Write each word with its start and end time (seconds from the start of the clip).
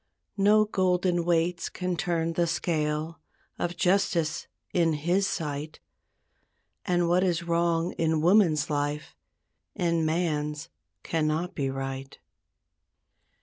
No 0.39 0.65
golden 0.65 1.25
weights 1.25 1.69
can 1.69 1.95
turn 1.95 2.33
the 2.33 2.47
scale 2.47 3.19
Of 3.59 3.77
justice 3.77 4.47
in 4.73 4.93
His 4.93 5.27
sight; 5.27 5.79
And 6.85 7.07
what 7.07 7.23
is 7.23 7.43
wrong 7.43 7.91
in 7.99 8.19
woman's 8.21 8.71
life 8.71 9.15
In 9.75 10.03
man's 10.03 10.69
cannot 11.03 11.53
be 11.53 11.69
right. 11.69 12.17